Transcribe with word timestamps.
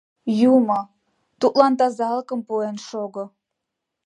Юмо 0.53 0.79
тудлан 1.39 1.73
тазалыкым 1.79 2.39
пуэн 2.47 2.77
шого. 2.87 3.23